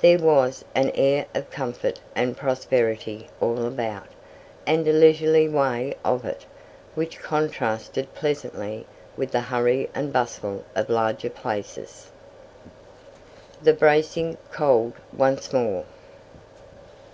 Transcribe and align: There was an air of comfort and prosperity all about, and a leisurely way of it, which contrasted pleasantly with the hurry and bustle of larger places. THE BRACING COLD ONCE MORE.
There 0.00 0.18
was 0.18 0.64
an 0.74 0.90
air 0.94 1.26
of 1.34 1.50
comfort 1.50 2.00
and 2.16 2.38
prosperity 2.38 3.28
all 3.38 3.66
about, 3.66 4.06
and 4.66 4.88
a 4.88 4.94
leisurely 4.94 5.46
way 5.46 5.94
of 6.02 6.24
it, 6.24 6.46
which 6.94 7.18
contrasted 7.20 8.14
pleasantly 8.14 8.86
with 9.14 9.30
the 9.32 9.40
hurry 9.42 9.90
and 9.94 10.10
bustle 10.10 10.64
of 10.74 10.88
larger 10.88 11.28
places. 11.28 12.10
THE 13.62 13.74
BRACING 13.74 14.38
COLD 14.50 14.94
ONCE 15.18 15.52
MORE. 15.52 15.84